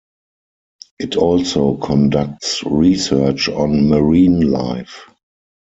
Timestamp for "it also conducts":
0.97-2.63